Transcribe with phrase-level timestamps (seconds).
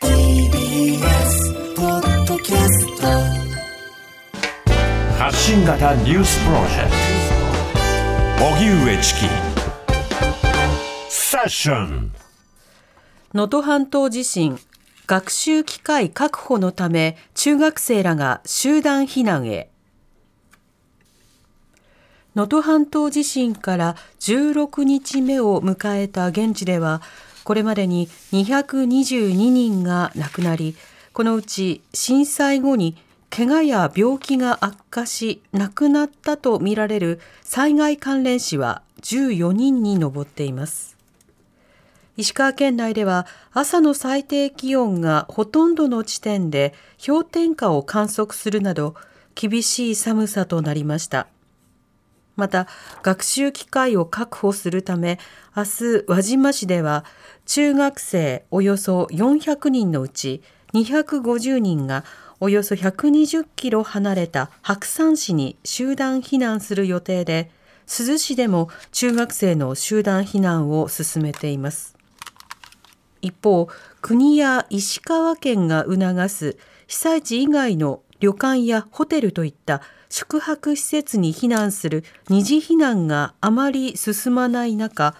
[0.00, 3.06] TBS ポッドキャスト。
[5.18, 6.90] 発信型ニュースプロジェク
[8.38, 8.44] ト。
[8.46, 9.20] 荻上チキ。
[11.08, 12.12] セッション。
[13.34, 14.58] 能登半島地震
[15.06, 19.70] 学習機会確保のため中学生らが集団避難へ。
[22.34, 27.00] 能登半島地震から16日目を迎えた現地では
[27.44, 30.74] これまでに222人が亡くなり
[31.12, 32.96] このうち震災後に
[33.30, 40.96] 怪我や病気が悪化し亡くなったとみられる災害関連死は14人に上っています。
[42.16, 48.94] 石川県内では朝の最低気温がほとんどの地点で氷点下を観測するなど
[49.34, 51.26] 厳しい寒さとなりました。
[52.36, 52.66] また
[53.02, 55.18] 学習機会を確保するため
[55.56, 57.04] 明日輪島市では
[57.46, 62.04] 中学生およそ400人のうち250人が
[62.40, 67.50] およそ120キロ離れた白山市に集団避難する予定で
[67.86, 71.96] 珠洲市でも中学生の集団避難を進めています。
[73.22, 73.68] 一方
[74.02, 85.14] 国や石川県が促す被災地以外の旅館やホテルといった宿泊施設に避難する二次避難があまり進まない中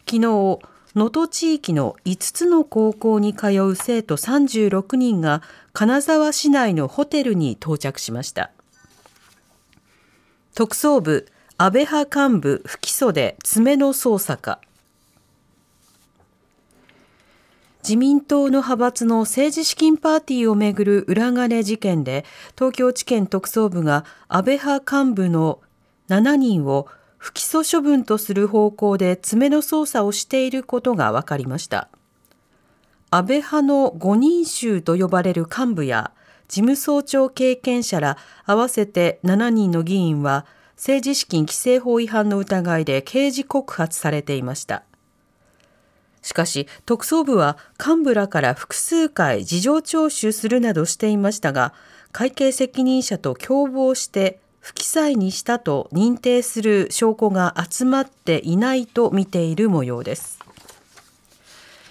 [0.00, 0.58] 昨日能
[0.94, 5.40] 登地域の5つの高校に通う生徒36人が
[5.72, 8.50] 金沢市内のホテルに到着しました。
[10.54, 14.60] 特捜部安倍派幹部不起訴で詰めの捜査か。
[17.82, 22.24] 自民党の派閥の政治資金パーティーをめぐる裏金事件で
[22.54, 25.60] 東京地検特捜部が安倍派幹部の
[26.08, 31.88] 7人を不起訴処分とする方向で詰めの捜査をしていることが分かりました。
[33.10, 36.12] 安倍派の5人衆と呼ばれる幹部や
[36.48, 44.84] 事務総長経験者ら合わせて7人の議員は政治資金規正法違反の疑いで刑事告発されていました。
[46.22, 51.72] しかし特捜部は幹部らから複数回事情聴取するなどしていましたが
[52.12, 60.38] 会計責任者と共謀して不記載にしたと認定する証拠が集まっていないと見ている模様です。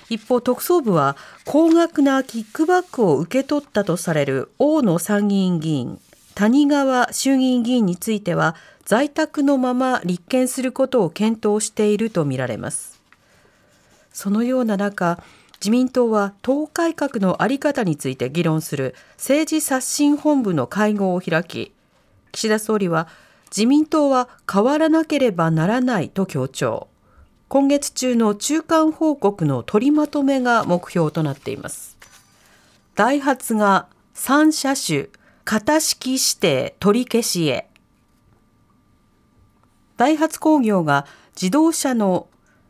[0.09, 1.16] 一方特捜部は
[1.46, 6.00] 高額なキックバックを受け取ったとされる大野参議院議員
[6.34, 12.99] 谷川衆議院議員については在宅のまま立件することを検討しているとみられます。
[14.12, 15.22] そのような中
[15.59, 21.74] 自民党は党改革の在り方について議論する政治刷新本部の会合を開き
[22.31, 23.08] 岸田総理は
[23.50, 26.88] 自民党は変わらなければならないと強調。
[27.47, 31.97] 今月中の中間報告の取りまとめが目標となっています。
[32.96, 35.09] ダイハツが3車種
[35.46, 37.68] 型式指定取り消しへ。
[39.97, 42.28] ダイハツ工業が自動車の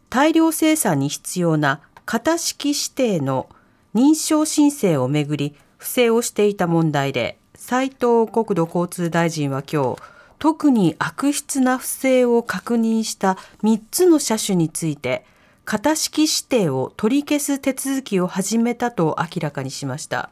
[0.09, 3.49] 大量生産に必要な型式指定の
[3.93, 10.01] 認証申請をめぐり不正をしていた問題で斉藤国土交通大臣は今日
[10.39, 15.25] 特に悪質な不正を確認した3つの車種について
[15.65, 20.31] 型式指定を取り消す手続きを始めたと明らかにしました。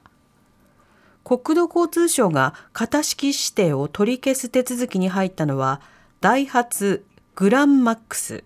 [1.23, 5.81] 国土交通省が型式指定を取り消す手続きに入ったのは
[6.21, 7.05] ダイハツ
[7.35, 8.45] グランマックス。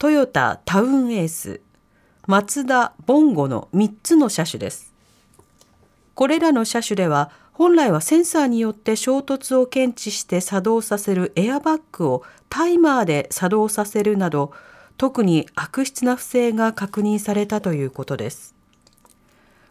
[0.00, 1.60] トヨタタウンエース
[2.26, 4.94] マツダボンゴの3つの車種です。
[6.14, 14.54] これらの車種では本来はセンサーによって衝突を検知して作動させるエアバッグをタイマーで作動させるなど
[14.96, 18.54] 特に悪質な不正が確認されたということです。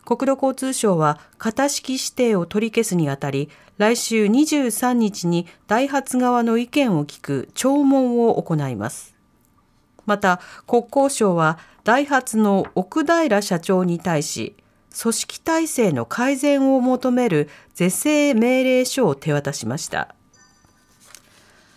[0.06, 3.50] 国土交通省は型式指定を取り消すにあたり
[3.80, 9.19] 来週23日にダイハツ側の意見を聞く聴聞を行います。
[10.10, 14.56] また国交省はダイハツの奥平社長に対し
[15.00, 20.16] 組織体制の改善を求める是正命令書を手渡しました。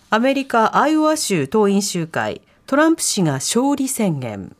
[0.09, 4.57] アメリカ・アイオワ州党員集会トランプ氏が勝利宣言。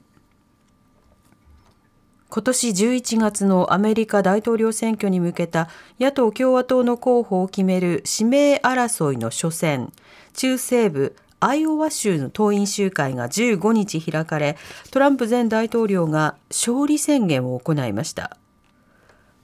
[2.29, 9.93] 今年11月のアメリカ大統領選挙に向けた野党共和党の候補を決める指名争いの初戦、
[10.35, 14.57] 中西部アイオワ州の党員集会が15日開かれ、
[14.93, 18.37] トランプ前大統領が勝利宣言を行いました。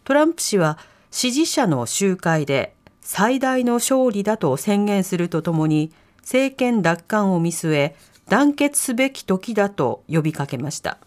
[0.04, 0.78] トランプ氏は
[1.10, 5.90] 支持者の集会で最大の勝利だと宣言するとともに、
[6.20, 7.96] 政権奪還を見据え、
[8.28, 10.98] 団結すべき時だと呼びかけました。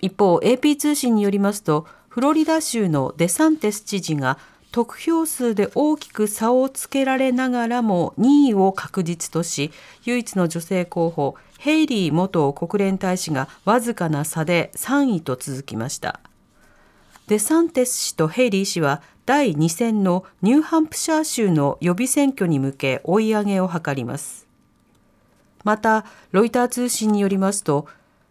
[0.00, 4.38] 一方、AP 通信によりますと、フロリダ州のデサンテス知事が
[4.74, 9.70] 得票数で大きく差をつけられながらも2位を確実とし、
[10.04, 16.18] 唯一の女性候補、ヘイリー元国連大使がわずかな差で3位と続きました。
[17.28, 24.48] デサンテス氏とヘイリー氏は第2戦のニューハンプシャー州の予備選挙に向け追い上げを図ります。
[25.62, 27.86] また、ロイター通信によりますと、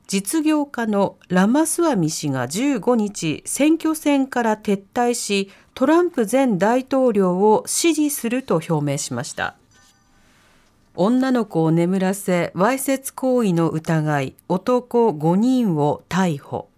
[0.08, 9.56] 実業家のラマスワミ氏が15日選挙戦から撤退しトランプ前大統領を支持すると表明しました。
[10.96, 16.70] 女の子を眠らせわいせつ行為の疑い男5人を逮捕。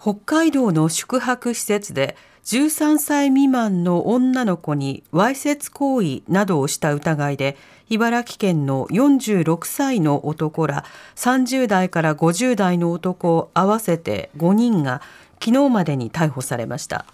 [0.00, 7.56] 北海道の宿泊施設で13歳未満の女の子にわいせつ行為などをした疑いで
[7.88, 10.84] 茨城県の46歳の男ら
[11.16, 15.02] 30代から50代の男合わせて5人が
[15.46, 17.06] 昨日までに逮捕されました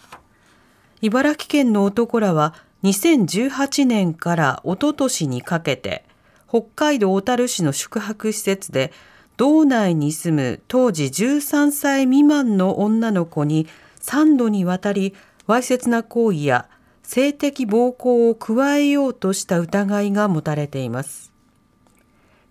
[1.02, 6.06] 茨城県の男らは2018年からおととしにかけて
[6.48, 8.90] 北海道小樽市の宿泊施設で
[9.36, 13.66] 道内に住む当時13歳未満の女の子に
[14.00, 15.14] 3度にわたり
[15.46, 16.70] わいせつな行為や
[17.02, 21.31] 性的暴行を加えようとした疑いが持たれています。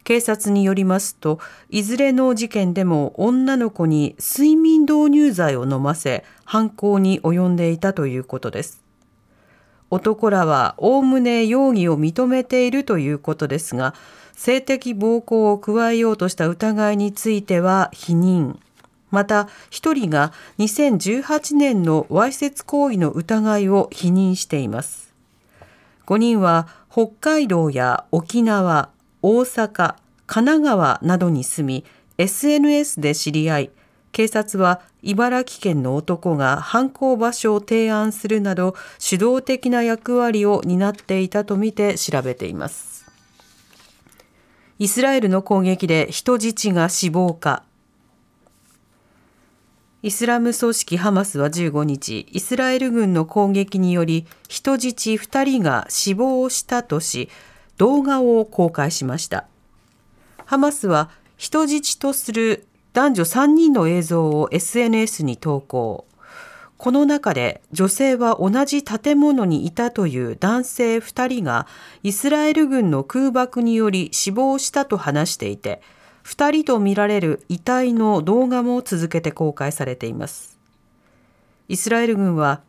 [0.03, 1.39] 警察によりますと、
[1.69, 8.81] いずれの事件でも女の子に睡眠導入剤を飲ませ、犯行に及んでいたということです。
[9.89, 13.93] 男らはおおむね容疑を認めているということですが、
[14.33, 18.57] 性的暴行を加えようとした疑いについては否認。
[19.11, 25.13] また1人が2018年のわいせつ行為の疑いを否認しています。
[26.07, 28.89] 5人は北海道や沖縄、
[29.21, 29.95] 大阪、
[30.25, 31.85] 神奈川などに住み
[32.17, 33.71] SNS で知り合い
[34.11, 43.05] 警察は茨城県の男が犯行場所を提案するなど主導的な役割を担っていたとみて調べています。
[44.79, 47.63] イスラエルの攻撃で人質が死亡か。
[50.03, 57.29] イスラム組織ハマスは15日、イスラエル軍の攻撃により人質2人が死亡したとし、
[57.81, 59.47] 動画を公開しました。
[60.45, 66.05] ハマスは人質とする男女3人の映像を SNS に投稿。
[66.77, 71.65] この中で女性は同じ建物にいたという男性2人が
[72.03, 75.81] イスラエル軍の空爆により死亡したと話していて、
[76.23, 80.59] 2人とみられる遺体の動画も続けて公開されています。
[81.67, 82.61] イスラエル軍は、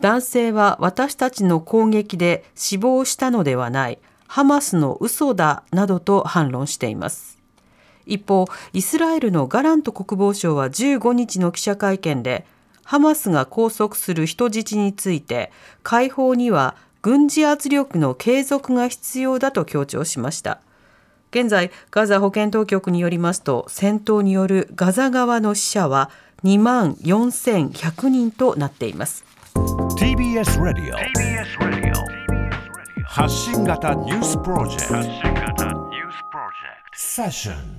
[0.00, 3.98] 男性は私たちの攻撃で死亡したのではない、
[4.28, 7.38] ハマスの嘘だなどと反論しています。
[8.06, 12.46] 一方、イスラエルのガラント国防相は15日の記者会見で、
[12.84, 15.50] ハマスが拘束する人質について、
[15.82, 20.60] 解放には軍事圧力の継続が必要だと強調しました。
[21.30, 26.10] 現在、ガザ保健当局によりますと、戦闘によるガザ側の死者は
[26.44, 29.27] 2万4100人となっています。
[30.38, 30.94] TBS Radio.
[33.04, 35.90] 発信型ニュースプロジェクト。
[36.92, 37.77] セッション